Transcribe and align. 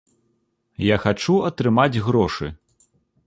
Я 0.85 0.97
хачу 1.03 1.35
атрымаць 1.51 2.01
грошы. 2.09 2.47